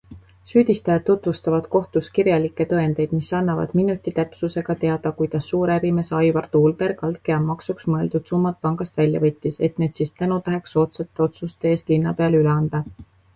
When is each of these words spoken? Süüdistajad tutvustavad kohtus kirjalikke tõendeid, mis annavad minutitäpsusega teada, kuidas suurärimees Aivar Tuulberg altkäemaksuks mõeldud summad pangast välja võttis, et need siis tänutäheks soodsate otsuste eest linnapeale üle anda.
Süüdistajad 0.51 1.03
tutvustavad 1.07 1.65
kohtus 1.75 2.07
kirjalikke 2.15 2.65
tõendeid, 2.71 3.11
mis 3.19 3.27
annavad 3.41 3.75
minutitäpsusega 3.81 4.75
teada, 4.85 5.11
kuidas 5.21 5.51
suurärimees 5.53 6.09
Aivar 6.23 6.47
Tuulberg 6.57 7.05
altkäemaksuks 7.11 7.89
mõeldud 7.97 8.33
summad 8.35 8.59
pangast 8.67 8.99
välja 9.05 9.25
võttis, 9.29 9.61
et 9.69 9.79
need 9.85 10.01
siis 10.05 10.15
tänutäheks 10.27 10.77
soodsate 10.79 11.27
otsuste 11.31 11.75
eest 11.77 11.95
linnapeale 11.97 12.43
üle 12.47 12.55
anda. 12.61 12.83